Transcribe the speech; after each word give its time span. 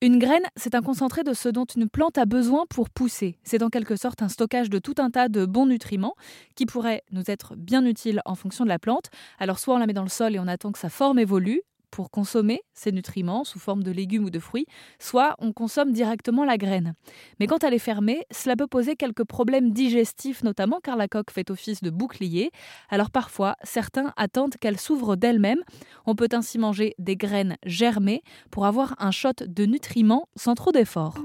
Une 0.00 0.20
graine, 0.20 0.44
c'est 0.54 0.76
un 0.76 0.82
concentré 0.82 1.24
de 1.24 1.32
ce 1.34 1.48
dont 1.48 1.64
une 1.64 1.88
plante 1.88 2.18
a 2.18 2.24
besoin 2.24 2.66
pour 2.70 2.88
pousser. 2.88 3.36
C'est 3.42 3.64
en 3.64 3.68
quelque 3.68 3.96
sorte 3.96 4.22
un 4.22 4.28
stockage 4.28 4.70
de 4.70 4.78
tout 4.78 4.94
un 4.98 5.10
tas 5.10 5.28
de 5.28 5.44
bons 5.44 5.66
nutriments 5.66 6.14
qui 6.54 6.66
pourraient 6.66 7.02
nous 7.10 7.24
être 7.26 7.56
bien 7.56 7.84
utiles 7.84 8.22
en 8.24 8.36
fonction 8.36 8.62
de 8.62 8.68
la 8.68 8.78
plante. 8.78 9.10
Alors 9.40 9.58
soit 9.58 9.74
on 9.74 9.78
la 9.78 9.86
met 9.86 9.94
dans 9.94 10.04
le 10.04 10.08
sol 10.08 10.36
et 10.36 10.38
on 10.38 10.46
attend 10.46 10.70
que 10.70 10.78
sa 10.78 10.88
forme 10.88 11.18
évolue, 11.18 11.62
pour 11.90 12.10
consommer 12.10 12.62
ces 12.74 12.92
nutriments 12.92 13.44
sous 13.44 13.58
forme 13.58 13.82
de 13.82 13.90
légumes 13.90 14.24
ou 14.24 14.30
de 14.30 14.38
fruits, 14.38 14.66
soit 14.98 15.34
on 15.38 15.52
consomme 15.52 15.92
directement 15.92 16.44
la 16.44 16.56
graine. 16.56 16.94
Mais 17.40 17.46
quand 17.46 17.64
elle 17.64 17.74
est 17.74 17.78
fermée, 17.78 18.24
cela 18.30 18.56
peut 18.56 18.66
poser 18.66 18.96
quelques 18.96 19.24
problèmes 19.24 19.72
digestifs 19.72 20.42
notamment 20.42 20.80
car 20.82 20.96
la 20.96 21.08
coque 21.08 21.30
fait 21.30 21.50
office 21.50 21.82
de 21.82 21.90
bouclier. 21.90 22.50
Alors 22.88 23.10
parfois, 23.10 23.56
certains 23.62 24.12
attendent 24.16 24.56
qu'elle 24.56 24.78
s'ouvre 24.78 25.16
d'elle-même. 25.16 25.62
On 26.06 26.14
peut 26.14 26.28
ainsi 26.32 26.58
manger 26.58 26.94
des 26.98 27.16
graines 27.16 27.56
germées 27.64 28.22
pour 28.50 28.66
avoir 28.66 28.94
un 28.98 29.10
shot 29.10 29.32
de 29.46 29.66
nutriments 29.66 30.28
sans 30.36 30.54
trop 30.54 30.72
d'efforts. 30.72 31.18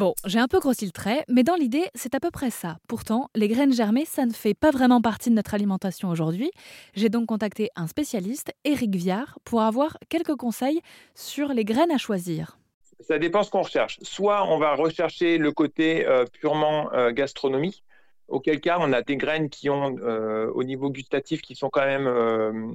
Bon, 0.00 0.14
j'ai 0.24 0.38
un 0.38 0.48
peu 0.48 0.60
grossi 0.60 0.86
le 0.86 0.92
trait, 0.92 1.26
mais 1.28 1.42
dans 1.42 1.56
l'idée, 1.56 1.84
c'est 1.94 2.14
à 2.14 2.20
peu 2.20 2.30
près 2.30 2.48
ça. 2.48 2.78
Pourtant, 2.88 3.28
les 3.34 3.48
graines 3.48 3.74
germées, 3.74 4.06
ça 4.06 4.24
ne 4.24 4.32
fait 4.32 4.54
pas 4.54 4.70
vraiment 4.70 5.02
partie 5.02 5.28
de 5.28 5.34
notre 5.34 5.52
alimentation 5.52 6.08
aujourd'hui. 6.08 6.50
J'ai 6.94 7.10
donc 7.10 7.26
contacté 7.26 7.68
un 7.76 7.86
spécialiste, 7.86 8.50
Éric 8.64 8.96
Viard, 8.96 9.38
pour 9.44 9.60
avoir 9.60 9.98
quelques 10.08 10.36
conseils 10.36 10.80
sur 11.14 11.48
les 11.48 11.66
graines 11.66 11.90
à 11.90 11.98
choisir. 11.98 12.56
Ça 13.00 13.18
dépend 13.18 13.42
ce 13.42 13.50
qu'on 13.50 13.60
recherche. 13.60 13.98
Soit 14.00 14.50
on 14.50 14.56
va 14.56 14.74
rechercher 14.74 15.36
le 15.36 15.52
côté 15.52 16.06
euh, 16.06 16.24
purement 16.24 16.90
euh, 16.94 17.10
gastronomique, 17.10 17.84
auquel 18.26 18.62
cas 18.62 18.78
on 18.80 18.94
a 18.94 19.02
des 19.02 19.18
graines 19.18 19.50
qui 19.50 19.68
ont 19.68 19.98
euh, 19.98 20.50
au 20.54 20.64
niveau 20.64 20.88
gustatif 20.88 21.42
qui 21.42 21.54
sont 21.54 21.68
quand 21.68 21.84
même 21.84 22.74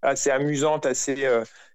assez 0.00 0.30
amusantes, 0.30 0.86
assez, 0.86 1.28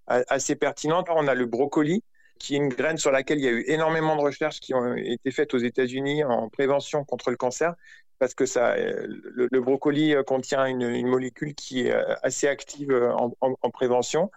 assez 0.07 0.55
pertinentes. 0.55 1.05
On 1.11 1.27
a 1.27 1.35
le 1.35 1.45
brocoli 1.45 2.01
qui 2.37 2.55
est 2.55 2.57
une 2.57 2.69
graine 2.69 2.97
sur 2.97 3.11
laquelle 3.11 3.39
il 3.39 3.45
y 3.45 3.47
a 3.47 3.51
eu 3.51 3.63
énormément 3.67 4.15
de 4.15 4.21
recherches 4.21 4.59
qui 4.59 4.73
ont 4.73 4.95
été 4.95 5.31
faites 5.31 5.53
aux 5.53 5.59
États-Unis 5.59 6.23
en 6.23 6.49
prévention 6.49 7.03
contre 7.03 7.31
le 7.31 7.37
cancer, 7.37 7.75
parce 8.19 8.33
que 8.33 8.45
ça, 8.45 8.75
le, 8.77 9.59
brocoli 9.59 10.15
contient 10.25 10.65
une, 10.65 11.07
molécule 11.07 11.55
qui 11.55 11.87
est 11.87 11.93
assez 12.23 12.47
active 12.47 12.91
en, 12.91 13.69
prévention. 13.71 14.31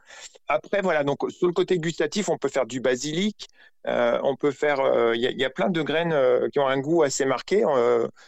Après, 0.48 0.82
voilà, 0.82 1.04
donc 1.04 1.18
sur 1.30 1.46
le 1.46 1.52
côté 1.52 1.78
gustatif, 1.78 2.28
on 2.28 2.38
peut 2.38 2.48
faire 2.48 2.66
du 2.66 2.80
basilic, 2.80 3.48
euh, 3.86 4.18
on 4.22 4.36
peut 4.36 4.50
faire, 4.50 4.80
il 5.14 5.20
y, 5.20 5.44
a 5.44 5.50
plein 5.50 5.70
de 5.70 5.82
graines 5.82 6.14
qui 6.50 6.58
ont 6.58 6.68
un 6.68 6.78
goût 6.78 7.02
assez 7.02 7.24
marqué. 7.24 7.64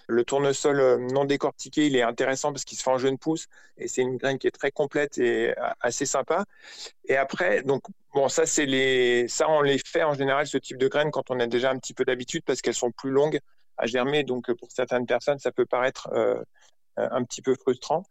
le 0.07 0.25
tournesol 0.25 1.07
non 1.13 1.25
décortiqué, 1.25 1.87
il 1.87 1.97
est 1.97 2.03
intéressant 2.03 2.53
parce 2.53 2.65
qu'il 2.65 2.79
se 2.79 2.83
fait 2.83 2.91
en 2.91 2.99
jeune 2.99 3.19
pousse 3.19 3.49
et 3.77 3.89
c'est 3.89 4.03
une 4.03 4.17
graine 4.17 4.39
qui 4.39 4.47
est 4.47 4.53
très 4.53 4.71
complète 4.71 5.19
et 5.19 5.55
assez 5.81 6.07
sympa. 6.07 6.45
Et 7.09 7.17
après, 7.17 7.63
donc 7.63 7.83
Bon, 8.15 8.29
ça, 8.29 8.45
c'est 8.45 8.67
les, 8.67 9.27
ça, 9.27 9.49
on 9.49 9.63
les 9.63 9.79
fait 9.79 10.03
en 10.03 10.13
général, 10.13 10.47
ce 10.47 10.59
type 10.59 10.77
de 10.77 10.87
graines, 10.87 11.11
quand 11.11 11.31
on 11.31 11.41
a 11.41 11.47
déjà 11.47 11.71
un 11.71 11.79
petit 11.79 11.95
peu 11.95 12.05
d'habitude, 12.05 12.43
parce 12.45 12.61
qu'elles 12.61 12.75
sont 12.75 12.91
plus 12.91 13.11
longues 13.11 13.41
à 13.77 13.87
germer. 13.87 14.25
Donc, 14.25 14.53
pour 14.55 14.71
certaines 14.71 15.07
personnes, 15.07 15.39
ça 15.39 15.53
peut 15.53 15.67
paraître 15.67 16.09
euh, 16.99 17.09
un 17.11 17.25
petit 17.25 17.41
peu 17.41 17.55
frustrant. 17.55 18.05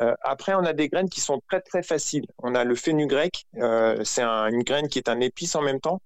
Euh, 0.00 0.14
après, 0.22 0.54
on 0.54 0.64
a 0.64 0.72
des 0.72 0.88
graines 0.88 1.10
qui 1.10 1.20
sont 1.20 1.42
très, 1.48 1.60
très 1.60 1.82
faciles. 1.82 2.24
On 2.38 2.54
a 2.54 2.64
le 2.64 2.74
fenugrec. 2.74 3.44
Euh, 3.58 4.02
c'est 4.04 4.22
une 4.22 4.62
graine 4.62 4.88
qui 4.88 4.98
est 4.98 5.10
un 5.10 5.20
épice 5.20 5.54
en 5.54 5.60
même 5.60 5.80
temps, 5.80 6.00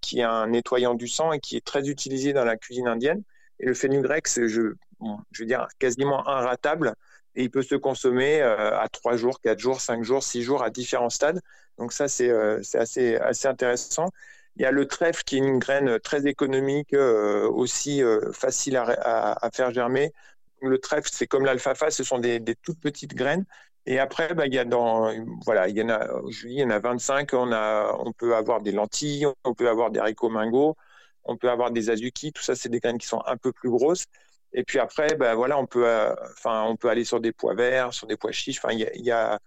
qui 0.00 0.20
est 0.20 0.24
un 0.24 0.46
nettoyant 0.46 0.94
du 0.94 1.08
sang 1.08 1.32
et 1.32 1.40
qui 1.40 1.56
est 1.56 1.64
très 1.64 1.88
utilisé 1.88 2.32
dans 2.32 2.44
la 2.44 2.56
cuisine 2.56 2.88
indienne. 2.88 3.22
Et 3.60 3.66
le 3.66 3.74
fenugrec, 3.74 4.28
c'est, 4.28 4.48
je, 4.48 4.72
je 5.32 5.42
veux 5.42 5.46
dire, 5.46 5.68
quasiment 5.78 6.26
inratable 6.26 6.94
et 7.34 7.44
il 7.44 7.50
peut 7.50 7.62
se 7.62 7.74
consommer 7.74 8.40
à 8.40 8.88
3 8.90 9.16
jours, 9.16 9.40
4 9.40 9.58
jours, 9.58 9.80
5 9.80 10.02
jours, 10.02 10.22
6 10.22 10.42
jours 10.42 10.62
à 10.62 10.70
différents 10.70 11.10
stades. 11.10 11.40
Donc 11.78 11.92
ça, 11.92 12.08
c'est 12.08 12.28
euh, 12.28 12.60
assez, 12.74 13.16
assez 13.16 13.48
intéressant. 13.48 14.10
Il 14.58 14.62
y 14.62 14.66
a 14.66 14.72
le 14.72 14.86
trèfle 14.86 15.22
qui 15.24 15.36
est 15.36 15.38
une 15.38 15.58
graine 15.58 16.00
très 16.00 16.26
économique, 16.26 16.92
euh, 16.92 17.48
aussi 17.48 18.02
euh, 18.02 18.32
facile 18.32 18.76
à, 18.76 19.50
faire 19.54 19.72
germer. 19.72 20.12
Le 20.62 20.78
trèfle, 20.78 21.08
c'est 21.12 21.28
comme 21.28 21.44
l'alfalfa, 21.44 21.90
ce 21.92 22.02
sont 22.02 22.18
des, 22.18 22.42
toutes 22.62 22.80
petites 22.80 23.14
graines. 23.14 23.44
Et 23.86 24.00
après, 24.00 24.34
bah, 24.34 24.46
il 24.46 24.54
y 24.54 24.58
a 24.58 24.64
dans, 24.64 25.12
voilà, 25.44 25.68
il 25.68 25.76
y 25.76 25.82
en 25.82 25.88
a, 25.90 26.08
je 26.30 26.48
dis, 26.48 26.54
il 26.54 26.60
y 26.60 26.64
en 26.64 26.70
a 26.70 26.80
25. 26.80 27.32
On 27.34 27.52
a, 27.52 27.96
on 28.00 28.12
peut 28.12 28.34
avoir 28.34 28.60
des 28.60 28.72
lentilles, 28.72 29.26
on 29.44 29.54
peut 29.54 29.68
avoir 29.68 29.90
des 29.92 30.00
haricots 30.00 30.28
mingots, 30.28 30.76
on 31.24 31.36
peut 31.36 31.50
avoir 31.50 31.70
des 31.70 31.90
azuki. 31.90 32.32
Tout 32.32 32.42
ça, 32.42 32.56
c'est 32.56 32.68
des 32.68 32.80
graines 32.80 32.98
qui 32.98 33.06
sont 33.06 33.22
un 33.26 33.36
peu 33.36 33.52
plus 33.52 33.70
grosses. 33.70 34.06
Et 34.52 34.64
puis 34.64 34.78
après, 34.80 35.14
bah, 35.16 35.34
voilà, 35.36 35.58
on 35.58 35.66
peut, 35.66 35.86
enfin, 36.32 36.64
on 36.64 36.76
peut 36.76 36.88
aller 36.88 37.04
sur 37.04 37.20
des 37.20 37.32
pois 37.32 37.54
verts, 37.54 37.94
sur 37.94 38.06
des 38.08 38.16
pois 38.16 38.32
chiches. 38.32 38.58
Enfin, 38.58 38.74
il 38.74 39.06
y 39.06 39.10
a 39.12 39.38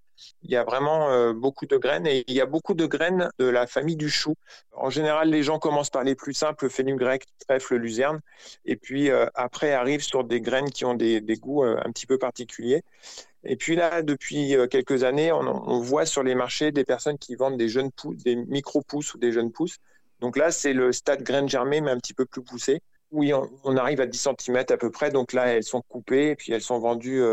il 0.44 0.52
y 0.52 0.56
a 0.56 0.64
vraiment 0.64 1.10
euh, 1.10 1.34
beaucoup 1.34 1.66
de 1.66 1.78
graines 1.78 2.08
et 2.08 2.24
il 2.28 2.34
y 2.34 2.42
a 2.42 2.46
beaucoup 2.46 2.74
de 2.74 2.86
graines 2.86 3.30
de 3.40 3.46
la 3.46 3.68
famille 3.68 3.96
du 3.96 4.10
chou. 4.10 4.36
En 4.74 4.90
général, 4.90 5.30
les 5.30 5.44
gens 5.44 5.60
commencent 5.60 5.90
par 5.90 6.04
les 6.04 6.16
plus 6.16 6.34
simples, 6.34 6.70
fenugrec, 6.70 7.26
trèfle, 7.48 7.76
luzerne, 7.76 8.20
et 8.66 8.76
puis 8.76 9.10
euh, 9.10 9.26
après 9.36 9.72
arrivent 9.74 10.04
sur 10.04 10.24
des 10.24 10.42
graines 10.42 10.72
qui 10.72 10.86
ont 10.86 10.94
des, 10.94 11.22
goûts 11.40 11.64
euh, 11.64 11.80
un 11.84 11.92
petit 11.92 12.06
peu 12.06 12.18
particuliers. 12.18 12.84
Et 13.44 13.56
puis 13.56 13.76
là, 13.76 14.04
depuis 14.04 14.56
quelques 14.70 15.04
années, 15.04 15.32
on, 15.32 15.80
voit 15.80 16.06
sur 16.06 16.22
les 16.22 16.36
marchés 16.36 16.72
des 16.72 16.84
personnes 16.84 17.18
qui 17.18 17.34
vendent 17.34 17.58
des 17.58 17.70
jeunes 17.70 17.92
pousses, 17.92 18.18
des 18.18 18.36
micro-pousses 18.36 19.16
ou 19.16 19.18
des 19.18 19.32
jeunes 19.32 19.52
pousses. 19.52 19.78
Donc 20.20 20.38
là, 20.38 20.52
c'est 20.52 20.74
le 20.74 20.92
stade 20.92 21.24
graine 21.24 21.50
germée, 21.50 21.82
mais 21.82 21.90
un 21.90 21.98
petit 21.98 22.14
peu 22.14 22.28
plus 22.28 22.44
poussé. 22.44 22.82
Oui, 23.10 23.34
on, 23.34 23.78
arrive 23.78 24.00
à 24.00 24.06
10 24.06 24.30
cm 24.38 24.58
à 24.70 24.78
peu 24.78 24.92
près. 24.92 25.10
Donc 25.10 25.34
là, 25.34 25.48
elles 25.48 25.64
sont 25.64 25.82
coupées 25.82 26.30
et 26.30 26.36
puis 26.36 26.54
elles 26.54 26.62
sont 26.62 26.78
vendues 26.78 27.24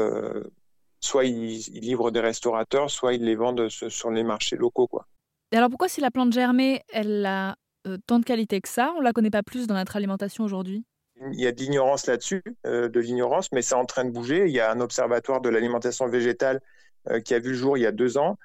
soit 1.01 1.25
ils, 1.25 1.59
livrent 1.81 2.11
des 2.11 2.21
restaurateurs, 2.21 2.91
soit 2.91 3.15
ils 3.15 3.25
les 3.25 3.37
vendent 3.37 3.69
sur 3.69 4.11
les 4.11 4.23
marchés 4.23 4.57
locaux. 4.57 4.87
Quoi. 4.87 5.07
Et 5.53 5.57
alors 5.57 5.71
pourquoi 5.71 5.89
si 5.89 6.01
la 6.01 6.11
plante 6.11 6.33
germée, 6.33 6.83
elle 6.93 7.25
a 7.25 7.57
euh, 7.87 7.97
tant 8.07 8.19
de 8.19 8.25
qualité 8.25 8.61
que 8.61 8.69
ça, 8.69 8.93
on 8.97 9.01
ne 9.01 9.05
la 9.05 9.13
connaît 9.13 9.31
pas 9.31 9.43
plus 9.43 9.67
dans 9.67 9.75
notre 9.75 9.97
alimentation 9.97 10.45
aujourd'hui? 10.45 10.85
Il 11.33 11.41
y 11.41 11.47
a 11.47 11.53
de 11.53 11.59
l'ignorance 11.59 12.07
là-dessus, 12.07 12.43
euh, 12.67 12.89
de 12.89 13.01
l'ignorance, 13.01 13.51
mais 13.53 13.63
c'est 13.63 13.75
en 13.75 13.87
train 13.87 14.05
de 14.05 14.11
bouger. 14.11 14.45
Il 14.47 14.53
y 14.53 14.61
a 14.61 14.71
un 14.71 14.81
observatoire 14.81 15.41
de 15.41 15.49
l'alimentation 15.49 16.07
végétale 16.07 16.61
euh, 17.09 17.21
qui 17.21 17.35
a 17.35 17.41
vu 17.41 17.51
le 17.51 17.57
jour 17.57 17.77
il 17.77 17.83
y 17.83 17.87
a 17.87 17.93
deux 17.93 18.19
ans. 18.19 18.39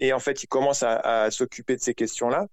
Et 0.00 0.12
en 0.12 0.20
fait, 0.20 0.44
il 0.44 0.46
commence 0.46 0.84
à, 0.84 1.28
s'occuper 1.32 1.74
de 1.74 1.80
ces 1.80 1.92
questions-là. 1.92 2.46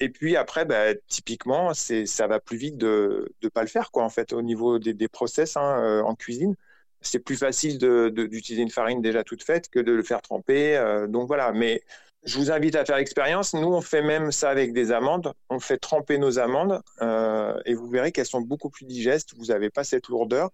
et 0.00 0.08
puis 0.08 0.36
après, 0.36 0.64
bah, 0.64 0.92
typiquement, 1.06 1.72
ça 1.72 2.26
va 2.26 2.40
plus 2.40 2.56
vite 2.56 2.76
de 2.78 3.32
ne 3.44 3.48
pas 3.48 3.62
le 3.62 3.68
faire, 3.68 3.92
quoi, 3.92 4.02
en 4.02 4.08
fait, 4.08 4.32
au 4.32 4.42
niveau 4.42 4.80
des, 4.80 4.92
des 4.92 5.06
process 5.06 5.56
hein, 5.56 6.02
en 6.04 6.16
cuisine 6.16 6.56
c'est 7.00 7.20
plus 7.20 7.36
facile 7.36 7.78
d'utiliser 7.78 8.62
une 8.62 8.70
farine 8.70 9.00
déjà 9.00 9.24
toute 9.24 9.42
faite 9.42 9.68
que 9.68 9.78
de 9.78 9.92
le 9.92 10.02
faire 10.02 10.22
tremper. 10.22 10.76
Euh, 10.76 11.06
donc 11.06 11.26
voilà, 11.28 11.52
mais 11.52 11.82
je 12.24 12.38
vous 12.38 12.50
invite 12.50 12.74
à 12.74 12.84
faire 12.84 12.96
l'expérience. 12.96 13.54
Nous, 13.54 13.68
on 13.68 13.80
fait 13.80 14.02
même 14.02 14.32
ça 14.32 14.50
avec 14.50 14.72
des 14.72 14.92
amandes. 14.92 15.32
On 15.50 15.60
fait 15.60 15.78
tremper 15.78 16.18
nos 16.18 16.38
amandes 16.38 16.82
euh, 17.00 17.58
et 17.64 17.74
vous 17.74 17.88
verrez 17.88 18.12
qu'elles 18.12 18.26
sont 18.26 18.40
beaucoup 18.40 18.70
plus 18.70 18.84
digestes. 18.84 19.34
Vous 19.36 19.46
n'avez 19.46 19.70
pas 19.70 19.84
cette 19.84 20.08
lourdeur. 20.08 20.50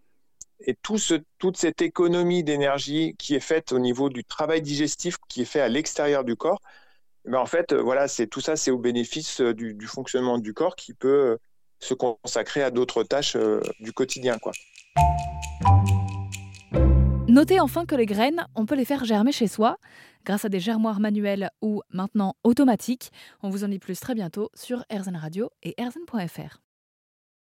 Et 0.60 0.76
toute 0.82 1.56
cette 1.56 1.82
économie 1.82 2.44
d'énergie 2.44 3.16
qui 3.18 3.34
est 3.34 3.40
faite 3.40 3.72
au 3.72 3.78
niveau 3.78 4.08
du 4.08 4.24
travail 4.24 4.62
digestif 4.62 5.16
qui 5.28 5.42
est 5.42 5.46
fait 5.46 5.60
à 5.60 5.68
l'extérieur 5.68 6.24
du 6.24 6.36
corps, 6.36 6.60
ben 7.24 7.38
en 7.38 7.46
fait, 7.46 7.72
voilà, 7.74 8.06
c'est 8.06 8.26
tout 8.26 8.40
ça, 8.40 8.54
c'est 8.54 8.70
au 8.70 8.78
bénéfice 8.78 9.40
du, 9.40 9.86
fonctionnement 9.86 10.38
du 10.38 10.54
corps 10.54 10.76
qui 10.76 10.94
peut 10.94 11.38
se 11.80 11.94
consacrer 11.94 12.62
à 12.62 12.70
d'autres 12.70 13.02
tâches 13.02 13.36
euh, 13.36 13.60
du 13.80 13.92
quotidien, 13.92 14.38
quoi. 14.38 14.52
Notez 17.34 17.58
enfin 17.58 17.84
que 17.84 17.96
les 17.96 18.06
graines, 18.06 18.46
on 18.54 18.64
peut 18.64 18.76
les 18.76 18.84
faire 18.84 19.04
germer 19.04 19.32
chez 19.32 19.48
soi 19.48 19.78
grâce 20.24 20.44
à 20.44 20.48
des 20.48 20.60
germoirs 20.60 21.00
manuels 21.00 21.50
ou 21.62 21.82
maintenant 21.90 22.36
automatiques. 22.44 23.10
On 23.42 23.50
vous 23.50 23.64
en 23.64 23.68
dit 23.68 23.80
plus 23.80 23.98
très 23.98 24.14
bientôt 24.14 24.50
sur 24.54 24.84
RZN 24.88 25.16
Radio 25.16 25.50
et 25.64 25.74
RZN.fr. 25.76 26.63